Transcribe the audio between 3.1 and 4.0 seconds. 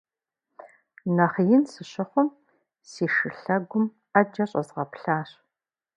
шы лъэгум